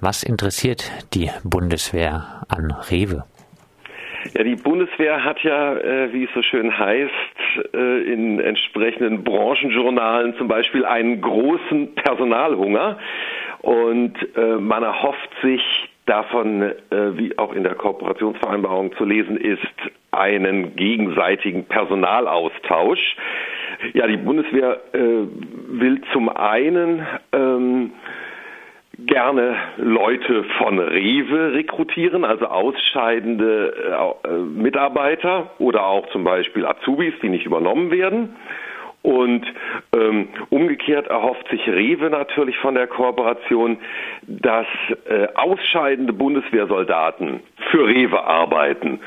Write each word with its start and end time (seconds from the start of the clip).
was 0.00 0.22
interessiert 0.22 0.90
die 1.14 1.30
Bundeswehr 1.44 2.42
an 2.48 2.74
Rewe? 2.90 3.24
Ja, 4.34 4.42
die 4.42 4.56
Bundeswehr 4.56 5.24
hat 5.24 5.42
ja, 5.42 5.76
äh, 5.76 6.12
wie 6.12 6.24
es 6.24 6.30
so 6.34 6.42
schön 6.42 6.76
heißt, 6.76 7.12
äh, 7.74 8.12
in 8.12 8.40
entsprechenden 8.40 9.24
Branchenjournalen 9.24 10.34
zum 10.36 10.48
Beispiel 10.48 10.84
einen 10.84 11.20
großen 11.20 11.94
Personalhunger. 11.94 12.98
Und 13.62 14.14
äh, 14.36 14.56
man 14.56 14.82
erhofft 14.82 15.30
sich 15.42 15.62
davon, 16.06 16.62
äh, 16.62 16.72
wie 17.16 17.36
auch 17.38 17.52
in 17.52 17.64
der 17.64 17.74
Kooperationsvereinbarung 17.74 18.94
zu 18.96 19.04
lesen 19.04 19.36
ist, 19.36 19.60
einen 20.12 20.76
gegenseitigen 20.76 21.64
Personalaustausch. 21.64 23.16
Ja, 23.92 24.06
die 24.06 24.16
Bundeswehr 24.16 24.80
äh, 24.92 24.98
will 24.98 26.00
zum 26.12 26.28
einen 26.28 27.06
ähm, 27.32 27.92
gerne 28.98 29.56
Leute 29.76 30.44
von 30.58 30.78
Rewe 30.78 31.52
rekrutieren, 31.52 32.24
also 32.24 32.46
ausscheidende 32.46 34.16
äh, 34.24 34.28
Mitarbeiter 34.38 35.50
oder 35.58 35.86
auch 35.86 36.08
zum 36.10 36.24
Beispiel 36.24 36.64
Azubis, 36.64 37.14
die 37.22 37.28
nicht 37.28 37.44
übernommen 37.44 37.90
werden. 37.90 38.36
Und 39.02 39.46
ähm, 39.94 40.28
umgekehrt 40.50 41.06
erhofft 41.06 41.48
sich 41.48 41.64
Rewe 41.68 42.10
natürlich 42.10 42.58
von 42.58 42.74
der 42.74 42.88
Kooperation, 42.88 43.78
dass 44.26 44.66
äh, 45.08 45.28
ausscheidende 45.34 46.12
Bundeswehrsoldaten 46.12 47.40
für 47.70 47.86
Rewe 47.86 48.24
arbeiten. 48.24 48.98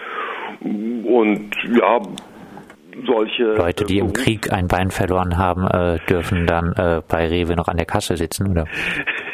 Und 0.62 1.52
ja, 1.68 2.00
solche 3.06 3.44
Leute, 3.56 3.86
die 3.86 4.00
im 4.00 4.14
Krieg 4.14 4.52
ein 4.52 4.68
Bein 4.68 4.92
verloren 4.92 5.38
haben, 5.38 5.68
äh, 5.68 6.00
dürfen 6.08 6.48
dann 6.48 6.74
äh, 6.74 7.02
bei 7.08 7.28
Rewe 7.28 7.56
noch 7.56 7.68
an 7.68 7.78
der 7.78 7.86
Kasse 7.86 8.18
sitzen, 8.18 8.52
oder? 8.52 8.66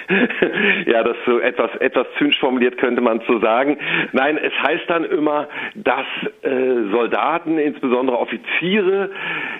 ja, 0.85 1.03
das 1.03 1.17
so 1.25 1.39
etwas 1.39 1.75
etwas 1.77 2.07
zynisch 2.17 2.39
formuliert 2.39 2.77
könnte 2.77 3.01
man 3.01 3.21
so 3.27 3.39
sagen. 3.39 3.77
Nein, 4.11 4.37
es 4.37 4.53
heißt 4.61 4.83
dann 4.87 5.03
immer, 5.03 5.47
dass 5.75 6.05
äh, 6.43 6.91
Soldaten, 6.91 7.57
insbesondere 7.57 8.19
Offiziere, 8.19 9.09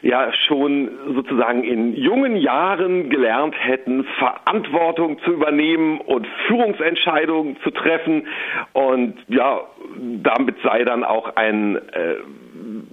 ja 0.02 0.32
schon 0.48 0.90
sozusagen 1.14 1.64
in 1.64 1.96
jungen 1.96 2.36
Jahren 2.36 3.10
gelernt 3.10 3.56
hätten, 3.58 4.06
Verantwortung 4.20 5.20
zu 5.20 5.32
übernehmen 5.32 6.00
und 6.00 6.28
Führungsentscheidungen 6.48 7.58
zu 7.64 7.72
treffen 7.72 8.28
und 8.74 9.16
ja, 9.28 9.62
damit 9.98 10.56
sei 10.64 10.84
dann 10.84 11.04
auch 11.04 11.36
ein 11.36 11.76
äh, 11.76 12.16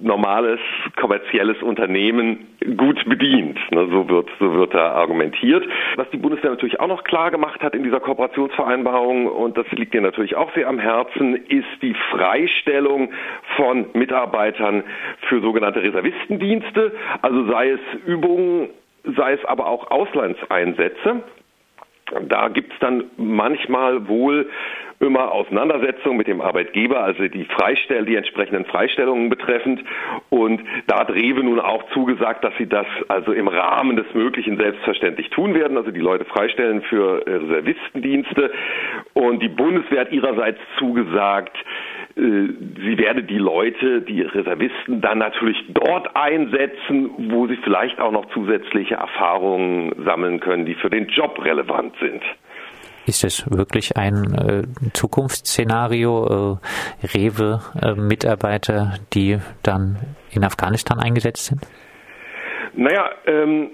normales 0.01 0.61
kommerzielles 0.97 1.63
Unternehmen 1.63 2.49
gut 2.77 3.05
bedient. 3.09 3.59
Ne, 3.71 3.87
so 3.91 4.09
wird 4.09 4.29
so 4.39 4.55
wird 4.55 4.75
da 4.75 4.93
argumentiert. 4.93 5.65
Was 5.97 6.09
die 6.11 6.17
Bundeswehr 6.17 6.51
natürlich 6.51 6.81
auch 6.81 6.89
noch 6.89 7.05
klar 7.05 7.31
gemacht 7.31 7.63
hat 7.63 7.75
in 7.75 7.83
dieser 7.83 8.01
Kooperationsvereinbarung 8.01 9.27
und 9.27 9.57
das 9.57 9.71
liegt 9.73 9.95
ihr 9.95 10.01
natürlich 10.01 10.37
auch 10.37 10.53
sehr 10.55 10.69
am 10.69 10.79
Herzen, 10.79 11.37
ist 11.47 11.83
die 11.83 11.95
Freistellung 12.11 13.11
von 13.57 13.87
Mitarbeitern 13.95 14.85
für 15.29 15.41
sogenannte 15.41 15.83
Reservistendienste, 15.83 16.93
also 17.21 17.47
sei 17.51 17.71
es 17.71 17.81
Übungen, 18.07 18.71
sei 19.17 19.33
es 19.33 19.45
aber 19.45 19.67
auch 19.67 19.91
Auslandseinsätze. 19.91 21.23
Da 22.29 22.49
gibt 22.49 22.73
es 22.73 22.79
dann 22.81 23.05
manchmal 23.17 24.09
wohl 24.09 24.49
immer 25.03 25.33
Auseinandersetzungen 25.33 26.17
mit 26.17 26.29
dem 26.29 26.41
Arbeitgeber, 26.41 27.03
also 27.03 27.27
die 27.27 27.45
Freistell, 27.45 28.05
die 28.05 28.15
entsprechenden 28.15 28.65
Freistellungen 28.65 29.29
betreffend. 29.29 29.83
Und 30.31 30.63
da 30.87 31.01
hat 31.01 31.11
Rewe 31.11 31.43
nun 31.43 31.59
auch 31.59 31.83
zugesagt, 31.93 32.45
dass 32.45 32.55
sie 32.57 32.69
das 32.69 32.87
also 33.09 33.33
im 33.33 33.49
Rahmen 33.49 33.97
des 33.97 34.07
Möglichen 34.15 34.57
selbstverständlich 34.59 35.29
tun 35.31 35.55
werden, 35.55 35.77
also 35.77 35.91
die 35.91 36.01
Leute 36.01 36.25
freistellen 36.25 36.83
für 36.83 37.27
äh, 37.27 37.35
Reservistendienste. 37.35 38.53
Und 39.15 39.43
die 39.43 39.49
Bundeswehr 39.49 40.03
hat 40.03 40.13
ihrerseits 40.13 40.61
zugesagt, 40.79 41.57
sie 42.15 42.99
werde 42.99 43.23
die 43.23 43.39
Leute, 43.39 44.03
die 44.03 44.23
Reservisten, 44.23 45.01
dann 45.01 45.19
natürlich 45.19 45.57
dort 45.69 46.15
einsetzen, 46.15 47.11
wo 47.31 47.47
sie 47.47 47.57
vielleicht 47.65 47.99
auch 48.01 48.13
noch 48.13 48.27
zusätzliche 48.33 48.95
Erfahrungen 48.95 49.95
sammeln 50.05 50.41
können, 50.41 50.67
die 50.67 50.75
für 50.75 50.91
den 50.91 51.09
Job 51.09 51.43
relevant 51.45 51.95
sind. 52.01 52.23
Ist 53.07 53.25
es 53.25 53.51
wirklich 53.51 53.97
ein 53.97 54.35
äh, 54.35 54.63
Zukunftsszenario, 54.93 56.59
äh, 57.03 57.07
Rewe-Mitarbeiter, 57.07 58.93
äh, 58.95 58.99
die 59.13 59.39
dann 59.65 59.99
in 60.31 60.45
Afghanistan 60.45 61.01
eingesetzt 61.01 61.47
sind? 61.47 61.67
Naja, 62.75 63.11
ähm, 63.27 63.71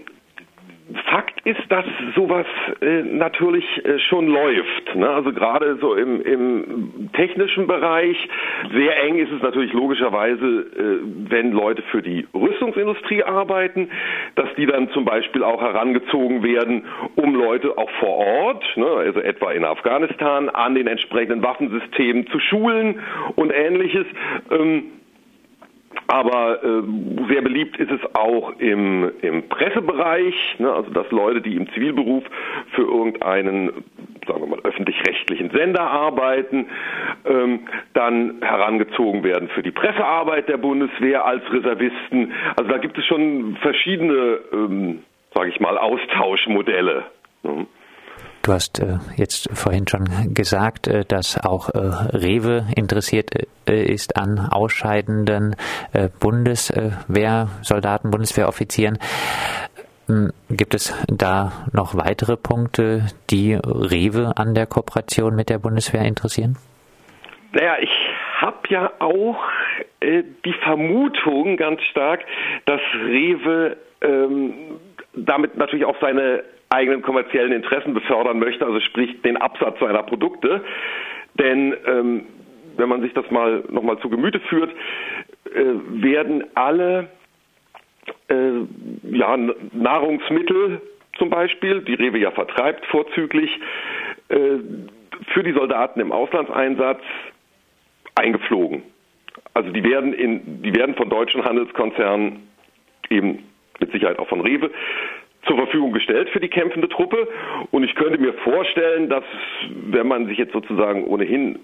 Fakt 1.11 1.41
ist, 1.45 1.61
dass 1.69 1.85
sowas 2.15 2.47
äh, 2.81 3.03
natürlich 3.03 3.65
äh, 3.85 3.99
schon 3.99 4.27
läuft. 4.27 4.95
Ne? 4.95 5.09
Also 5.09 5.33
gerade 5.33 5.77
so 5.81 5.95
im, 5.95 6.23
im 6.23 7.11
technischen 7.13 7.67
Bereich. 7.67 8.17
Sehr 8.73 9.03
eng 9.05 9.17
ist 9.19 9.31
es 9.31 9.43
natürlich 9.43 9.73
logischerweise, 9.75 10.45
äh, 10.45 11.31
wenn 11.31 11.53
Leute 11.53 11.83
für 11.91 12.01
die 12.01 12.27
Rüstungsindustrie 12.35 13.23
arbeiten, 13.23 13.91
dass 14.35 14.49
die 14.57 14.67
dann 14.67 14.89
zum 14.91 15.05
Beispiel 15.05 15.45
auch 15.45 15.61
herangezogen 15.61 16.43
werden, 16.43 16.85
um 17.17 17.35
Leute 17.35 17.77
auch 17.77 17.91
vor 18.01 18.17
Ort, 18.17 18.65
ne, 18.77 18.87
also 18.87 19.21
etwa 19.21 19.53
in 19.53 19.65
Afghanistan, 19.65 20.49
an 20.49 20.75
den 20.75 20.87
entsprechenden 20.87 21.43
Waffensystemen 21.43 22.27
zu 22.29 22.41
schulen 22.41 23.01
und 23.37 23.51
ähnliches. 23.51 24.07
Ähm, 24.51 24.98
aber 26.07 26.63
äh, 26.63 26.83
sehr 27.31 27.43
beliebt 27.43 27.77
ist 27.79 27.91
es 27.91 28.01
auch 28.15 28.59
im, 28.59 29.11
im 29.21 29.49
Pressebereich, 29.49 30.35
ne, 30.59 30.73
also 30.73 30.91
dass 30.91 31.11
Leute, 31.11 31.41
die 31.41 31.57
im 31.57 31.71
Zivilberuf 31.73 32.25
für 32.75 32.83
irgendeinen, 32.83 33.85
sagen 34.27 34.41
wir 34.41 34.47
mal, 34.47 34.61
öffentlich-rechtlichen 34.65 35.51
Sender 35.51 35.83
arbeiten, 35.83 36.67
ähm, 37.27 37.61
dann 37.95 38.37
herangezogen 38.41 39.25
werden 39.25 39.49
für 39.49 39.63
die 39.63 39.71
Pressearbeit 39.71 40.49
der 40.49 40.59
Bundeswehr 40.59 41.25
als 41.25 41.43
Reservisten. 41.53 42.33
Also 42.57 42.71
da 42.71 42.79
gibt 42.79 42.97
es 42.99 43.05
schon 43.07 43.57
verschiedene, 43.61 44.39
ähm, 44.53 45.03
sage 45.35 45.51
ich 45.51 45.61
mal, 45.61 45.77
Austauschmodelle. 45.77 47.05
Ne. 47.43 47.67
Du 48.49 48.55
hast 48.55 48.81
äh, 48.81 48.97
jetzt 49.17 49.51
vorhin 49.53 49.87
schon 49.87 50.33
gesagt, 50.33 50.89
äh, 50.89 51.05
dass 51.05 51.39
auch 51.45 51.69
äh, 51.69 51.77
Rewe 52.17 52.65
interessiert 52.75 53.33
ist 53.67 54.17
an 54.17 54.39
ausscheidenden 54.39 55.55
Bundeswehrsoldaten, 56.19 58.11
Bundeswehroffizieren. 58.11 58.99
Ähm, 60.09 60.33
gibt 60.49 60.73
es 60.73 60.95
da 61.09 61.53
noch 61.75 61.95
weitere 61.95 62.39
Punkte, 62.39 63.09
die 63.29 63.53
Rewe 63.53 64.33
an 64.37 64.55
der 64.55 64.65
Kooperation 64.65 65.37
mit 65.37 65.51
der 65.51 65.59
Bundeswehr 65.59 66.07
interessieren? 66.07 66.57
Naja, 67.53 67.77
ich 67.83 67.91
habe 68.41 68.57
ja 68.71 68.93
auch 68.99 69.45
die 70.01 70.55
Vermutung 70.63 71.59
ganz 71.59 71.83
stark, 71.91 72.25
dass 72.65 72.81
Rewe 72.95 73.77
ähm, 74.01 74.55
damit 75.15 75.59
natürlich 75.59 75.85
auch 75.85 75.97
seine 76.01 76.45
eigenen 76.71 77.03
kommerziellen 77.03 77.53
Interessen 77.53 77.95
befördern 77.95 78.39
möchte, 78.39 78.67
also 78.67 78.81
sprich 78.81 79.23
den 79.23 79.37
Absatz 79.37 79.79
seiner 79.81 80.03
Produkte. 80.03 80.63
Denn 81.35 81.75
ähm, 81.87 82.27
wenn 82.77 82.89
man 82.89 83.03
sich 83.03 83.13
das 83.15 83.31
mal 83.31 83.65
nochmal 83.69 83.99
zu 83.99 84.09
Gemüte 84.09 84.41
führt, 84.41 84.71
äh, 85.55 86.03
werden 86.03 86.45
alle 86.55 87.09
äh, 88.29 88.35
ja, 89.11 89.37
Nahrungsmittel 89.73 90.81
zum 91.17 91.31
Beispiel, 91.31 91.83
die 91.83 91.95
Rewe 91.95 92.19
ja 92.19 92.31
vertreibt 92.31 92.87
vorzüglich, 92.87 93.51
äh, 94.29 94.59
für 95.33 95.43
die 95.43 95.53
Soldaten 95.53 96.01
im 96.01 96.13
Auslandseinsatz 96.13 97.01
eingeflogen. 98.15 98.83
Also 99.55 99.71
die 99.71 99.83
werden 99.83 100.13
in, 100.13 100.63
die 100.63 100.75
werden 100.75 100.95
von 100.95 101.09
deutschen 101.09 101.45
Handelskonzernen 101.45 102.49
eben 103.11 103.45
mit 103.81 103.93
Sicherheit 103.93 104.19
auch 104.19 104.29
von 104.29 104.41
Rewe 104.41 104.71
zur 105.49 105.57
Verfügung 105.57 105.93
gestellt 105.93 106.29
für 106.31 106.41
die 106.41 106.49
kämpfende 106.49 106.89
Truppe. 106.89 107.27
Und 107.71 107.83
ich 107.83 107.95
könnte 107.95 108.19
mir 108.19 108.35
vorstellen, 108.35 109.09
dass 109.09 109.25
wenn 109.71 110.07
man 110.07 110.27
sich 110.27 110.39
jetzt 110.39 110.53
sozusagen 110.53 111.05
ohnehin 111.05 111.59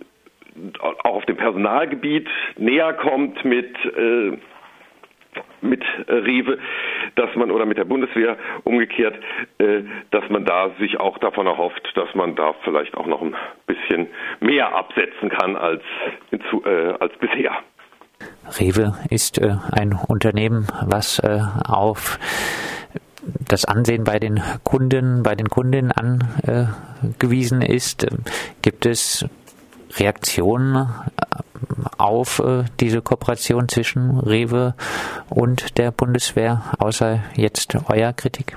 auch 0.80 1.04
auf 1.04 1.24
dem 1.26 1.36
Personalgebiet 1.36 2.28
näher 2.56 2.92
kommt 2.94 3.44
mit 3.44 3.74
äh, 3.96 4.38
mit 5.60 5.82
Rewe, 6.08 6.58
dass 7.16 7.34
man 7.34 7.50
oder 7.50 7.66
mit 7.66 7.76
der 7.78 7.84
Bundeswehr 7.84 8.36
umgekehrt, 8.62 9.16
äh, 9.58 9.82
dass 10.12 10.28
man 10.28 10.44
da 10.44 10.70
sich 10.78 11.00
auch 11.00 11.18
davon 11.18 11.46
erhofft, 11.46 11.90
dass 11.96 12.14
man 12.14 12.36
da 12.36 12.54
vielleicht 12.62 12.96
auch 12.96 13.06
noch 13.06 13.20
ein 13.20 13.34
bisschen 13.66 14.06
mehr 14.40 14.76
absetzen 14.76 15.30
kann 15.30 15.56
als, 15.56 15.82
äh, 16.30 16.68
als 17.00 17.16
bisher. 17.18 17.52
Rewe 18.60 18.94
ist 19.10 19.38
äh, 19.38 19.56
ein 19.72 19.98
Unternehmen, 20.08 20.68
was 20.86 21.18
äh, 21.18 21.40
auf 21.68 22.18
das 23.48 23.64
Ansehen 23.64 24.04
bei 24.04 24.18
den 24.18 24.42
Kunden, 24.62 25.22
bei 25.22 25.34
den 25.34 25.48
Kundinnen 25.48 25.92
angewiesen 25.92 27.62
ist. 27.62 28.06
Gibt 28.62 28.86
es 28.86 29.24
Reaktionen 29.96 30.76
äh, 30.76 30.88
auf 31.98 32.40
äh, 32.40 32.64
diese 32.80 33.00
Kooperation 33.00 33.68
zwischen 33.68 34.18
Rewe 34.18 34.74
und 35.30 35.78
der 35.78 35.90
Bundeswehr, 35.90 36.62
außer 36.78 37.20
jetzt 37.34 37.76
euer 37.88 38.12
Kritik? 38.12 38.56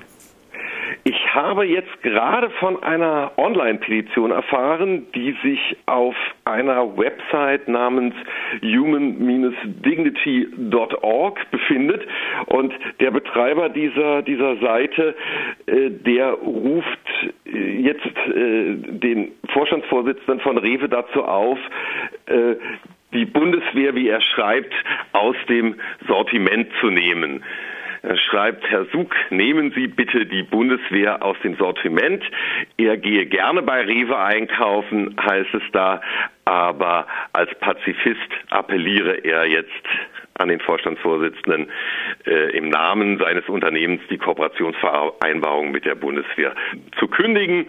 Habe 1.37 1.65
jetzt 1.65 2.01
gerade 2.01 2.49
von 2.49 2.81
einer 2.81 3.31
Online-Petition 3.37 4.31
erfahren, 4.31 5.05
die 5.13 5.37
sich 5.43 5.77
auf 5.85 6.15
einer 6.45 6.97
Website 6.97 7.67
namens 7.67 8.15
human-dignity.org 8.63 11.51
befindet. 11.51 12.01
Und 12.47 12.73
der 12.99 13.11
Betreiber 13.11 13.69
dieser, 13.69 14.23
dieser 14.23 14.57
Seite, 14.57 15.13
äh, 15.67 15.91
der 15.91 16.31
ruft 16.31 16.87
äh, 17.45 17.81
jetzt 17.81 18.07
äh, 18.07 18.73
den 18.75 19.33
Vorstandsvorsitzenden 19.53 20.39
von 20.39 20.57
Rewe 20.57 20.89
dazu 20.89 21.23
auf, 21.23 21.59
äh, 22.25 22.55
die 23.13 23.25
Bundeswehr, 23.25 23.93
wie 23.93 24.09
er 24.09 24.21
schreibt, 24.21 24.73
aus 25.13 25.35
dem 25.47 25.75
Sortiment 26.07 26.71
zu 26.81 26.89
nehmen. 26.89 27.43
Er 28.01 28.17
schreibt, 28.17 28.69
Herr 28.69 28.85
Sug, 28.85 29.15
nehmen 29.29 29.71
Sie 29.71 29.88
bitte 29.88 30.25
die 30.25 30.44
Bundeswehr 30.44 31.23
aus 31.23 31.38
dem 31.44 31.55
Sortiment. 31.55 32.23
Er 32.77 32.97
gehe 32.97 33.25
gerne 33.25 33.61
bei 33.61 33.81
Rewe 33.81 34.17
einkaufen, 34.17 35.15
heißt 35.19 35.53
es 35.53 35.63
da, 35.71 36.01
aber 36.45 37.07
als 37.33 37.53
Pazifist 37.59 38.31
appelliere 38.49 39.23
er 39.23 39.45
jetzt 39.45 39.71
an 40.35 40.49
den 40.49 40.59
Vorstandsvorsitzenden 40.59 41.69
äh, 42.25 42.55
im 42.55 42.69
Namen 42.69 43.17
seines 43.17 43.47
Unternehmens 43.49 44.01
die 44.09 44.17
Kooperationsvereinbarung 44.17 45.71
mit 45.71 45.85
der 45.85 45.95
Bundeswehr 45.95 46.53
zu 46.99 47.07
kündigen. 47.07 47.67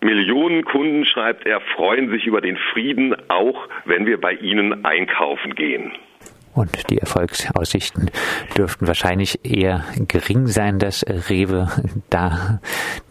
Millionen 0.00 0.64
Kunden, 0.64 1.04
schreibt 1.04 1.46
er, 1.46 1.60
freuen 1.60 2.10
sich 2.10 2.26
über 2.26 2.40
den 2.40 2.56
Frieden, 2.72 3.16
auch 3.28 3.68
wenn 3.86 4.06
wir 4.06 4.20
bei 4.20 4.34
ihnen 4.34 4.84
einkaufen 4.84 5.54
gehen. 5.54 5.92
Und 6.56 6.88
die 6.88 6.96
Erfolgsaussichten 6.96 8.10
dürften 8.56 8.86
wahrscheinlich 8.86 9.44
eher 9.44 9.84
gering 10.08 10.46
sein, 10.46 10.78
dass 10.78 11.04
Rewe 11.06 11.68
da 12.08 12.60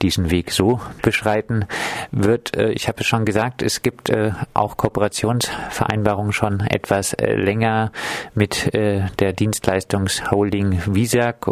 diesen 0.02 0.32
Weg 0.32 0.52
so 0.52 0.82
beschreiten 1.04 1.66
wird. 2.12 2.58
Äh, 2.58 2.72
ich 2.72 2.88
habe 2.88 3.02
es 3.02 3.06
schon 3.06 3.24
gesagt, 3.24 3.62
es 3.62 3.84
gibt 3.84 4.10
äh, 4.10 4.32
auch 4.56 4.78
Kooperationsvereinbarungen 4.78 6.34
schon 6.34 6.62
etwas 6.62 7.14
äh, 7.14 7.36
länger 7.36 7.92
mit 8.34 8.74
der 8.74 9.34
Dienstleistungsholding 9.34 10.82
Visag, 10.88 11.46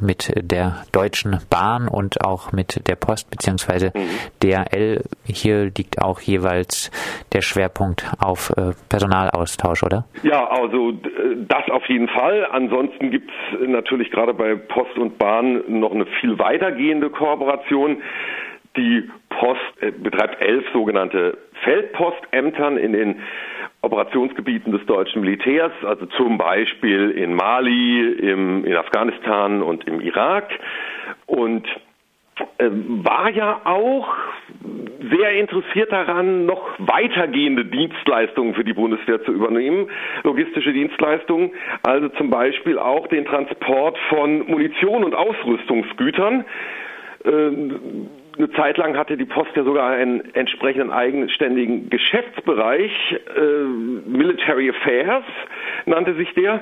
mit 0.00 0.32
der 0.36 0.84
Deutschen 0.92 1.40
Bahn 1.50 1.88
und 1.88 2.24
auch 2.24 2.52
mit 2.52 2.86
der 2.88 2.96
Post 2.96 3.30
bzw. 3.30 3.90
Mhm. 3.94 4.08
DRL. 4.42 5.02
Hier 5.24 5.64
liegt 5.64 6.00
auch 6.00 6.20
jeweils 6.20 6.90
der 7.32 7.40
Schwerpunkt 7.42 8.06
auf 8.18 8.52
Personalaustausch, 8.88 9.82
oder? 9.82 10.04
Ja, 10.22 10.46
also 10.48 10.92
das 11.36 11.68
auf 11.70 11.86
jeden 11.88 12.08
Fall. 12.08 12.46
Ansonsten 12.50 13.10
gibt 13.10 13.30
es 13.30 13.68
natürlich 13.68 14.10
gerade 14.10 14.34
bei 14.34 14.54
Post 14.54 14.96
und 14.98 15.18
Bahn 15.18 15.62
noch 15.68 15.92
eine 15.92 16.06
viel 16.20 16.38
weitergehende 16.38 17.10
Kooperation. 17.10 18.02
Die 18.76 19.08
Post 19.28 19.60
äh, 19.80 19.90
betreibt 19.90 20.40
elf 20.40 20.64
sogenannte 20.72 21.38
Feldpostämtern 21.64 22.76
in 22.76 22.92
den 22.92 23.20
Operationsgebieten 23.82 24.72
des 24.72 24.84
deutschen 24.86 25.22
Militärs, 25.22 25.72
also 25.82 26.06
zum 26.06 26.38
Beispiel 26.38 27.10
in 27.10 27.34
Mali, 27.34 28.12
im, 28.12 28.64
in 28.64 28.76
Afghanistan 28.76 29.62
und 29.62 29.86
im 29.86 30.00
Irak. 30.00 30.50
Und 31.26 31.66
war 32.58 33.30
ja 33.30 33.60
auch 33.64 34.14
sehr 35.10 35.32
interessiert 35.32 35.92
daran, 35.92 36.46
noch 36.46 36.62
weitergehende 36.78 37.64
Dienstleistungen 37.64 38.54
für 38.54 38.64
die 38.64 38.72
Bundeswehr 38.72 39.22
zu 39.24 39.32
übernehmen, 39.32 39.88
logistische 40.22 40.72
Dienstleistungen, 40.72 41.52
also 41.82 42.08
zum 42.10 42.30
Beispiel 42.30 42.78
auch 42.78 43.06
den 43.08 43.24
Transport 43.24 43.98
von 44.08 44.46
Munition 44.46 45.04
und 45.04 45.14
Ausrüstungsgütern. 45.14 46.44
Äh, 47.24 47.30
eine 48.38 48.50
Zeit 48.56 48.78
lang 48.78 48.96
hatte 48.96 49.16
die 49.16 49.26
Post 49.26 49.50
ja 49.54 49.64
sogar 49.64 49.90
einen 49.90 50.34
entsprechenden 50.34 50.90
eigenständigen 50.90 51.90
Geschäftsbereich, 51.90 52.90
äh, 53.36 53.40
Military 54.06 54.70
Affairs 54.70 55.24
nannte 55.84 56.14
sich 56.14 56.32
der. 56.34 56.60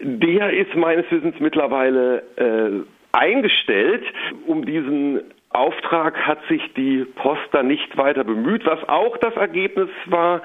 Der 0.00 0.52
ist 0.52 0.74
meines 0.74 1.10
Wissens 1.10 1.36
mittlerweile 1.38 2.22
eingestellt. 3.16 4.04
Um 4.46 4.64
diesen 4.64 5.22
Auftrag 5.50 6.26
hat 6.26 6.38
sich 6.48 6.62
die 6.74 7.04
Post 7.16 7.48
dann 7.52 7.66
nicht 7.66 7.96
weiter 7.96 8.24
bemüht, 8.24 8.66
was 8.66 8.86
auch 8.88 9.16
das 9.18 9.34
Ergebnis 9.36 9.88
war 10.06 10.42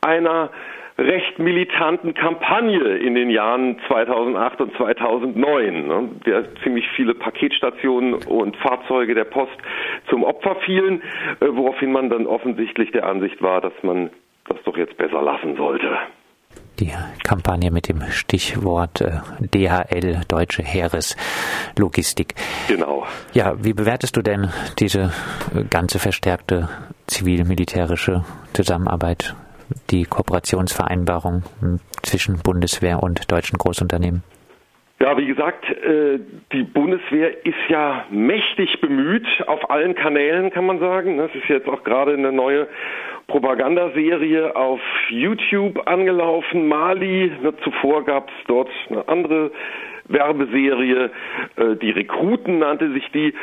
einer 0.00 0.50
recht 0.98 1.38
militanten 1.38 2.12
Kampagne 2.12 2.98
in 2.98 3.14
den 3.14 3.30
Jahren 3.30 3.78
2008 3.88 4.60
und 4.60 4.76
2009, 4.76 5.86
ne, 5.86 6.10
der 6.26 6.54
ziemlich 6.56 6.86
viele 6.94 7.14
Paketstationen 7.14 8.14
und 8.14 8.56
Fahrzeuge 8.58 9.14
der 9.14 9.24
Post 9.24 9.56
zum 10.10 10.24
Opfer 10.24 10.56
fielen, 10.56 11.00
äh, 11.40 11.46
woraufhin 11.48 11.92
man 11.92 12.10
dann 12.10 12.26
offensichtlich 12.26 12.92
der 12.92 13.06
Ansicht 13.06 13.40
war, 13.40 13.62
dass 13.62 13.72
man 13.82 14.10
das 14.46 14.62
doch 14.64 14.76
jetzt 14.76 14.98
besser 14.98 15.22
lassen 15.22 15.56
sollte 15.56 15.96
die 16.80 16.92
Kampagne 17.22 17.70
mit 17.70 17.88
dem 17.88 18.02
Stichwort 18.10 19.00
äh, 19.00 19.20
DHL, 19.40 20.22
Deutsche 20.26 20.62
Heereslogistik. 20.62 22.34
Genau. 22.68 23.06
Ja, 23.32 23.54
wie 23.62 23.74
bewertest 23.74 24.16
du 24.16 24.22
denn 24.22 24.48
diese 24.78 25.12
äh, 25.54 25.64
ganze 25.68 25.98
verstärkte 25.98 26.68
zivil-militärische 27.06 28.24
Zusammenarbeit, 28.54 29.34
die 29.90 30.04
Kooperationsvereinbarung 30.04 31.44
hm, 31.60 31.80
zwischen 32.02 32.38
Bundeswehr 32.38 33.02
und 33.02 33.30
deutschen 33.30 33.58
Großunternehmen? 33.58 34.22
Ja, 35.02 35.16
wie 35.16 35.26
gesagt, 35.26 35.64
äh, 35.64 36.18
die 36.52 36.62
Bundeswehr 36.62 37.46
ist 37.46 37.56
ja 37.68 38.04
mächtig 38.10 38.82
bemüht 38.82 39.26
auf 39.46 39.70
allen 39.70 39.94
Kanälen, 39.94 40.50
kann 40.50 40.66
man 40.66 40.78
sagen. 40.78 41.16
Das 41.16 41.34
ist 41.34 41.48
jetzt 41.48 41.68
auch 41.68 41.84
gerade 41.84 42.12
eine 42.12 42.32
neue 42.32 42.68
Propagandaserie 43.30 44.56
auf 44.56 44.80
YouTube 45.08 45.86
angelaufen, 45.86 46.66
Mali. 46.66 47.30
Zuvor 47.62 48.04
gab 48.04 48.28
es 48.28 48.44
dort 48.48 48.68
eine 48.88 49.06
andere 49.06 49.52
Werbeserie. 50.10 51.10
Äh, 51.56 51.76
die 51.76 51.90
Rekruten 51.90 52.58
nannte 52.58 52.92
sich 52.92 53.08
die 53.12 53.28
äh, 53.28 53.34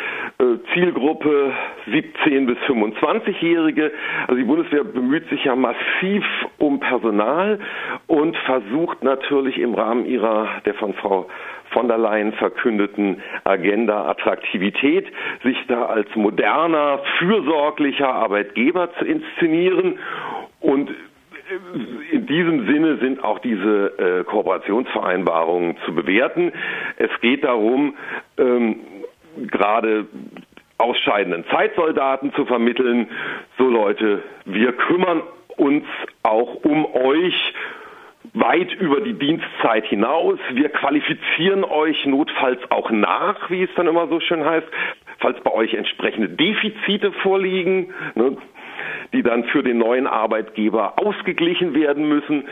Zielgruppe 0.73 1.51
17 1.91 2.45
bis 2.45 2.57
25-Jährige. 2.59 3.91
Also 4.27 4.35
die 4.35 4.43
Bundeswehr 4.43 4.83
bemüht 4.83 5.27
sich 5.29 5.43
ja 5.43 5.55
massiv 5.55 6.25
um 6.57 6.79
Personal 6.79 7.59
und 8.07 8.35
versucht 8.37 9.03
natürlich 9.03 9.57
im 9.57 9.73
Rahmen 9.73 10.05
ihrer, 10.05 10.47
der 10.65 10.73
von 10.75 10.93
Frau 10.93 11.27
von 11.71 11.89
der 11.89 11.97
Leyen 11.97 12.31
verkündeten 12.33 13.21
Agenda 13.43 14.09
Attraktivität, 14.09 15.05
sich 15.43 15.57
da 15.67 15.85
als 15.85 16.07
moderner, 16.15 17.01
fürsorglicher 17.19 18.07
Arbeitgeber 18.07 18.89
zu 18.97 19.05
inszenieren 19.05 19.99
und 20.61 20.89
in 22.11 22.25
diesem 22.25 22.67
Sinne 22.67 22.97
sind 22.97 23.23
auch 23.23 23.39
diese 23.39 23.97
äh, 23.97 24.23
Kooperationsvereinbarungen 24.23 25.77
zu 25.85 25.93
bewerten. 25.93 26.51
Es 26.97 27.09
geht 27.21 27.43
darum, 27.43 27.95
ähm, 28.37 28.79
gerade 29.37 30.07
ausscheidenden 30.77 31.45
Zeitsoldaten 31.49 32.33
zu 32.33 32.45
vermitteln, 32.45 33.07
so 33.57 33.67
Leute, 33.67 34.23
wir 34.45 34.73
kümmern 34.73 35.23
uns 35.55 35.85
auch 36.23 36.63
um 36.63 36.85
euch 36.85 37.53
weit 38.33 38.73
über 38.73 39.01
die 39.01 39.13
Dienstzeit 39.13 39.85
hinaus. 39.85 40.37
Wir 40.51 40.69
qualifizieren 40.69 41.63
euch 41.63 42.05
notfalls 42.05 42.59
auch 42.69 42.91
nach, 42.91 43.49
wie 43.49 43.63
es 43.63 43.69
dann 43.75 43.87
immer 43.87 44.07
so 44.07 44.19
schön 44.19 44.45
heißt, 44.45 44.67
falls 45.19 45.39
bei 45.41 45.51
euch 45.51 45.73
entsprechende 45.73 46.29
Defizite 46.29 47.11
vorliegen. 47.11 47.93
Ne, 48.15 48.37
die 49.13 49.23
dann 49.23 49.45
für 49.45 49.63
den 49.63 49.77
neuen 49.77 50.07
Arbeitgeber 50.07 50.93
ausgeglichen 50.97 51.73
werden 51.73 52.07
müssen. 52.07 52.43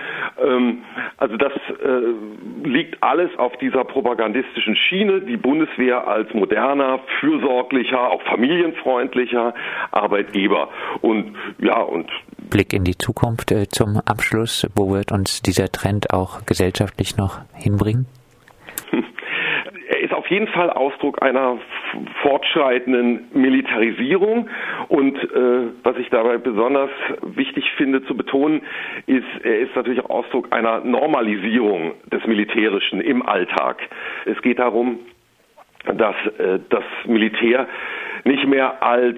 Ähm, 0.42 0.84
also 1.18 1.38
das 1.38 1.54
äh, 1.54 2.68
liegt 2.68 3.02
alles 3.04 3.30
auf 3.38 3.56
dieser 3.58 3.84
propagandistischen 3.84 4.76
Schiene, 4.76 5.22
die 5.22 5.38
Bundeswehr 5.38 6.08
als 6.08 6.34
moderner, 6.34 7.00
fürsorglicher, 7.20 8.12
auch 8.12 8.22
familienfreundlicher 8.24 9.54
Arbeitgeber. 9.92 10.70
Und 11.02 11.36
ja, 11.60 11.80
und 11.80 12.10
Blick 12.50 12.74
in 12.74 12.84
die 12.84 12.98
Zukunft 12.98 13.52
äh, 13.52 13.68
zum 13.68 14.00
Abschluss. 14.06 14.68
Wo 14.76 14.94
wird 14.94 15.12
uns 15.12 15.42
dieser 15.42 15.72
Trend 15.72 16.14
auch 16.14 16.46
gesellschaftlich 16.46 17.18
noch 17.18 17.40
hinbringen? 17.56 18.08
Er 19.88 20.02
ist 20.02 20.14
auf 20.14 20.28
jeden 20.32 20.48
Fall 20.48 20.72
Ausdruck 20.72 21.22
einer 21.22 21.60
fortschreitenden 22.22 23.28
Militarisierung. 23.34 24.50
Und 24.88 25.18
äh, 25.18 25.68
was 25.84 25.98
ich 25.98 26.10
dabei 26.10 26.38
besonders 26.38 26.90
wichtig 27.22 27.70
finde 27.78 28.04
zu 28.06 28.16
betonen, 28.16 28.62
ist, 29.06 29.24
er 29.44 29.60
ist 29.60 29.76
natürlich 29.76 30.04
auch 30.04 30.26
Ausdruck 30.26 30.54
einer 30.54 30.80
Normalisierung 30.80 31.94
des 32.12 32.26
Militärischen 32.26 33.02
im 33.02 33.22
Alltag. 33.28 33.78
Es 34.26 34.42
geht 34.42 34.60
darum, 34.60 35.00
dass 35.86 36.16
äh, 36.40 36.60
das 36.70 36.84
Militär 37.06 37.68
nicht 38.24 38.48
mehr 38.48 38.82
als 38.82 39.18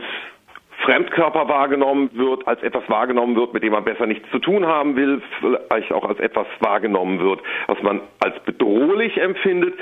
Fremdkörper 0.87 1.49
wahrgenommen 1.49 2.09
wird, 2.13 2.47
als 2.47 2.63
etwas 2.63 2.87
wahrgenommen 2.87 3.35
wird, 3.35 3.53
mit 3.53 3.61
dem 3.61 3.73
man 3.73 3.83
besser 3.83 4.05
nichts 4.05 4.25
zu 4.31 4.39
tun 4.39 4.65
haben 4.65 4.95
will, 4.95 5.21
vielleicht 5.41 5.91
auch 5.91 6.07
als 6.07 6.17
etwas 6.19 6.47
wahrgenommen 6.61 7.19
wird, 7.19 7.41
was 7.67 7.81
man 7.83 7.99
als 8.23 8.39
bedrohlich 8.45 9.17
empfindet, 9.17 9.73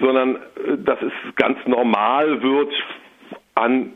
sondern 0.00 0.36
äh, 0.36 0.78
dass 0.78 1.02
es 1.02 1.12
ganz 1.36 1.58
normal 1.66 2.42
wird, 2.42 2.72
an 3.56 3.92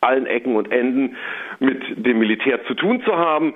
allen 0.00 0.26
Ecken 0.26 0.56
und 0.56 0.72
Enden 0.72 1.16
mit 1.60 1.82
dem 2.04 2.18
Militär 2.18 2.64
zu 2.66 2.74
tun 2.74 3.00
zu 3.04 3.16
haben, 3.16 3.54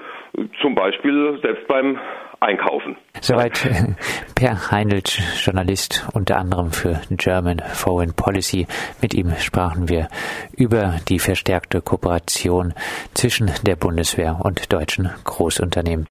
zum 0.62 0.76
Beispiel 0.76 1.40
selbst 1.43 1.67
beim 1.67 1.99
Einkaufen. 2.40 2.97
Soweit 3.21 3.97
Per 4.37 4.71
Heinelt, 4.71 5.21
Journalist 5.42 6.07
unter 6.12 6.38
anderem 6.38 6.71
für 6.71 7.00
German 7.11 7.61
Foreign 7.73 8.14
Policy. 8.14 8.66
Mit 9.02 9.12
ihm 9.14 9.35
sprachen 9.40 9.88
wir 9.88 10.09
über 10.52 11.00
die 11.09 11.18
verstärkte 11.18 11.80
Kooperation 11.80 12.75
zwischen 13.14 13.50
der 13.64 13.75
Bundeswehr 13.75 14.38
und 14.40 14.73
deutschen 14.73 15.11
Großunternehmen. 15.25 16.07